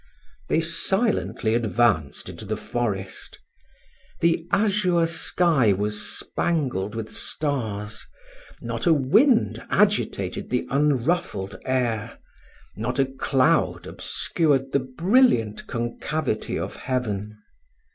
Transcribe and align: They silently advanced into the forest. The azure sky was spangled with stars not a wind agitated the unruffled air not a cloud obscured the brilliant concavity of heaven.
They 0.49 0.61
silently 0.61 1.53
advanced 1.53 2.27
into 2.27 2.43
the 2.43 2.57
forest. 2.57 3.37
The 4.19 4.47
azure 4.51 5.05
sky 5.05 5.73
was 5.73 6.01
spangled 6.01 6.95
with 6.95 7.11
stars 7.11 8.07
not 8.63 8.87
a 8.87 8.93
wind 8.95 9.63
agitated 9.69 10.49
the 10.49 10.65
unruffled 10.71 11.55
air 11.65 12.17
not 12.75 12.97
a 12.97 13.05
cloud 13.05 13.85
obscured 13.85 14.71
the 14.71 14.79
brilliant 14.79 15.67
concavity 15.67 16.57
of 16.57 16.77
heaven. 16.77 17.37